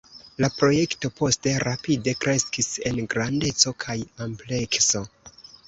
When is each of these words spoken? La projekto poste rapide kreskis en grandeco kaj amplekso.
La 0.43 0.47
projekto 0.53 1.11
poste 1.19 1.53
rapide 1.65 2.15
kreskis 2.25 2.71
en 2.93 2.99
grandeco 3.13 3.77
kaj 3.87 3.99
amplekso. 4.29 5.07